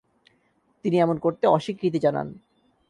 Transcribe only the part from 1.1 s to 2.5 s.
করতে অস্বীকৃতি জানান।